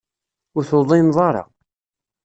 Ur 0.55 0.63
tuḍineḍ 0.69 1.17
ara. 1.27 1.43